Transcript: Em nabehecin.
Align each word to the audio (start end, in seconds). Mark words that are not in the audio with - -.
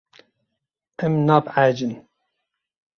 Em 1.05 1.13
nabehecin. 1.27 1.93